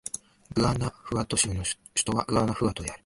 [0.55, 2.99] グアナフアト州の州都はグアナフアトである